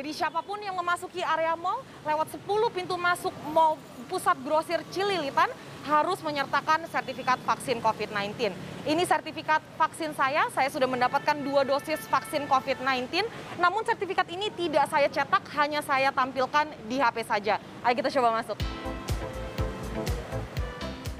Jadi 0.00 0.16
siapa 0.16 0.40
pun 0.40 0.56
yang 0.56 0.72
memasuki 0.80 1.20
area 1.20 1.52
mall 1.60 1.84
lewat 2.08 2.32
10 2.32 2.48
pintu 2.72 2.96
masuk 2.96 3.36
mall 3.52 3.76
pusat 4.08 4.32
grosir 4.40 4.80
Cililitan 4.88 5.52
harus 5.84 6.24
menyertakan 6.24 6.88
sertifikat 6.88 7.36
vaksin 7.44 7.84
COVID-19. 7.84 8.48
Ini 8.88 9.02
sertifikat 9.04 9.60
vaksin 9.76 10.16
saya, 10.16 10.48
saya 10.56 10.72
sudah 10.72 10.88
mendapatkan 10.88 11.36
dua 11.44 11.68
dosis 11.68 12.00
vaksin 12.08 12.48
COVID-19. 12.48 13.28
Namun 13.60 13.84
sertifikat 13.84 14.24
ini 14.32 14.48
tidak 14.56 14.88
saya 14.88 15.04
cetak, 15.12 15.44
hanya 15.60 15.84
saya 15.84 16.08
tampilkan 16.16 16.72
di 16.88 16.96
HP 16.96 17.20
saja. 17.28 17.60
Ayo 17.84 17.92
kita 18.00 18.08
coba 18.08 18.40
masuk. 18.40 18.56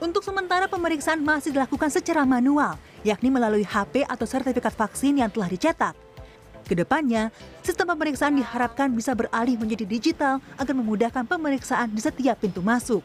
Untuk 0.00 0.24
sementara 0.24 0.64
pemeriksaan 0.64 1.20
masih 1.20 1.52
dilakukan 1.52 1.92
secara 1.92 2.24
manual, 2.24 2.80
yakni 3.04 3.28
melalui 3.28 3.68
HP 3.68 4.08
atau 4.08 4.24
sertifikat 4.24 4.72
vaksin 4.72 5.20
yang 5.20 5.28
telah 5.28 5.52
dicetak. 5.52 5.92
Ke 6.62 6.78
depannya, 6.78 7.34
sistem 7.60 7.90
pemeriksaan 7.92 8.38
diharapkan 8.38 8.88
bisa 8.94 9.12
beralih 9.12 9.58
menjadi 9.58 9.84
digital 9.84 10.38
agar 10.56 10.74
memudahkan 10.74 11.26
pemeriksaan 11.26 11.90
di 11.90 12.00
setiap 12.00 12.38
pintu 12.38 12.62
masuk. 12.62 13.02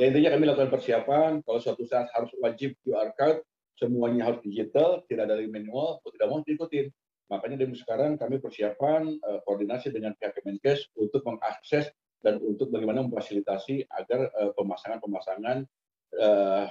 Ya 0.00 0.10
intinya 0.10 0.34
kami 0.34 0.44
lakukan 0.50 0.70
persiapan, 0.74 1.30
kalau 1.46 1.60
suatu 1.62 1.86
saat 1.86 2.10
harus 2.10 2.32
wajib 2.42 2.74
QR 2.82 3.14
code, 3.14 3.46
semuanya 3.78 4.26
harus 4.26 4.42
digital, 4.42 5.06
tidak 5.06 5.30
ada 5.30 5.38
manual, 5.46 6.02
kalau 6.02 6.12
tidak 6.18 6.28
mau 6.32 6.40
diikutin. 6.42 6.86
Makanya 7.30 7.56
dari 7.62 7.72
sekarang 7.78 8.20
kami 8.20 8.42
persiapan 8.42 9.16
uh, 9.22 9.40
koordinasi 9.46 9.94
dengan 9.94 10.12
pihak 10.18 10.34
Kemenkes 10.36 10.92
untuk 10.98 11.24
mengakses 11.24 11.88
dan 12.24 12.40
untuk 12.40 12.72
bagaimana 12.72 13.04
memfasilitasi 13.04 13.84
agar 13.92 14.32
pemasangan-pemasangan 14.56 15.68
uh, 16.16 16.64
uh, 16.64 16.66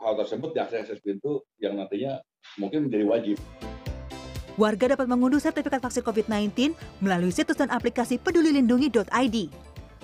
hal 0.00 0.14
tersebut 0.16 0.54
diakses 0.56 1.02
pintu 1.02 1.44
yang 1.60 1.76
nantinya 1.76 2.22
mungkin 2.56 2.88
menjadi 2.88 3.04
wajib. 3.04 3.36
Warga 4.60 4.92
dapat 4.92 5.08
mengunduh 5.08 5.40
sertifikat 5.40 5.80
vaksin 5.80 6.04
COVID-19 6.04 6.76
melalui 7.00 7.32
situs 7.32 7.56
dan 7.56 7.72
aplikasi 7.72 8.20
pedulilindungi.id. 8.20 9.36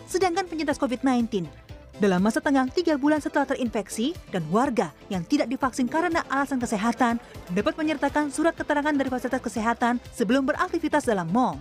Sedangkan 0.08 0.48
penyintas 0.48 0.80
COVID-19 0.80 1.44
dalam 2.00 2.24
masa 2.24 2.40
tengah 2.40 2.64
tiga 2.72 2.96
bulan 2.96 3.20
setelah 3.20 3.44
terinfeksi 3.44 4.16
dan 4.32 4.40
warga 4.48 4.96
yang 5.12 5.20
tidak 5.28 5.52
divaksin 5.52 5.84
karena 5.92 6.24
alasan 6.32 6.56
kesehatan 6.56 7.20
dapat 7.52 7.76
menyertakan 7.76 8.32
surat 8.32 8.56
keterangan 8.56 8.96
dari 8.96 9.12
fasilitas 9.12 9.44
kesehatan 9.44 10.00
sebelum 10.16 10.48
beraktivitas 10.48 11.04
dalam 11.04 11.28
mall. 11.28 11.60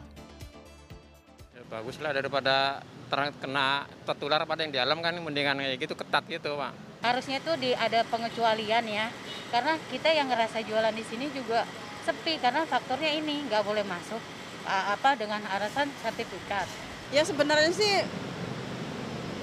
Ya, 1.52 1.68
bagus 1.68 2.00
lah 2.00 2.16
daripada 2.16 2.80
terkena 3.12 3.92
tertular 4.08 4.40
pada 4.48 4.64
yang 4.64 4.72
di 4.72 4.80
dalam 4.80 5.04
kan 5.04 5.20
mendingan 5.20 5.60
kayak 5.60 5.84
gitu 5.84 6.00
ketat 6.00 6.24
gitu 6.32 6.56
pak. 6.56 6.72
Harusnya 7.04 7.44
tuh 7.44 7.60
di 7.60 7.76
ada 7.76 8.08
pengecualian 8.08 8.88
ya, 8.88 9.12
karena 9.56 9.80
kita 9.88 10.12
yang 10.12 10.28
ngerasa 10.28 10.68
jualan 10.68 10.92
di 10.92 11.00
sini 11.08 11.32
juga 11.32 11.64
sepi 12.04 12.44
karena 12.44 12.68
faktornya 12.68 13.08
ini 13.08 13.48
nggak 13.48 13.64
boleh 13.64 13.88
masuk 13.88 14.20
apa 14.68 15.16
dengan 15.16 15.40
alasan 15.48 15.88
sertifikat. 16.04 16.68
Ya 17.16 17.24
sebenarnya 17.24 17.72
sih 17.72 18.04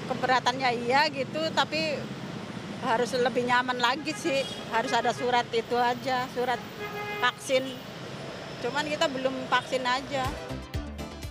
keberatannya 0.05 0.85
iya 0.85 1.09
gitu, 1.09 1.41
tapi 1.57 1.97
harus 2.85 3.09
lebih 3.17 3.41
nyaman 3.49 3.81
lagi 3.81 4.13
sih. 4.13 4.45
Harus 4.69 4.93
ada 4.93 5.09
surat 5.17 5.49
itu 5.49 5.73
aja, 5.73 6.29
surat 6.37 6.61
vaksin. 7.17 7.65
Cuman 8.61 8.85
kita 8.85 9.09
belum 9.09 9.33
vaksin 9.49 9.81
aja. 9.81 10.29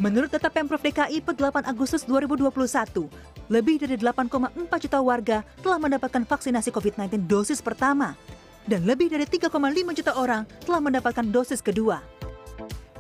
Menurut 0.03 0.27
data 0.35 0.51
Pemprov 0.51 0.83
DKI 0.83 1.23
per 1.23 1.39
8 1.39 1.71
Agustus 1.71 2.03
2021, 2.03 3.07
lebih 3.47 3.79
dari 3.79 3.95
8,4 3.95 4.67
juta 4.83 4.99
warga 4.99 5.47
telah 5.63 5.79
mendapatkan 5.79 6.27
vaksinasi 6.27 6.75
COVID-19 6.75 7.31
dosis 7.31 7.63
pertama 7.63 8.19
dan 8.67 8.87
lebih 8.87 9.11
dari 9.11 9.27
3,5 9.27 9.53
juta 9.99 10.13
orang 10.15 10.43
telah 10.63 10.81
mendapatkan 10.81 11.27
dosis 11.29 11.63
kedua. 11.63 12.03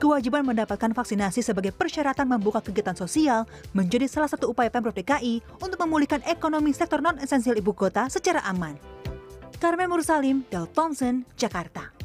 Kewajiban 0.02 0.42
mendapatkan 0.42 0.90
vaksinasi 0.90 1.46
sebagai 1.46 1.70
persyaratan 1.70 2.26
membuka 2.26 2.58
kegiatan 2.58 2.98
sosial 2.98 3.46
menjadi 3.70 4.10
salah 4.10 4.26
satu 4.26 4.50
upaya 4.50 4.66
Pemprov 4.66 4.98
DKI 4.98 5.62
untuk 5.62 5.78
memulihkan 5.78 6.26
ekonomi 6.26 6.74
sektor 6.74 6.98
non-esensial 6.98 7.54
ibu 7.54 7.70
kota 7.70 8.10
secara 8.10 8.42
aman. 8.50 8.74
Carmen 9.62 9.86
Mursalim, 9.86 10.42
Del 10.50 10.66
Thompson, 10.74 11.22
Jakarta. 11.38 12.01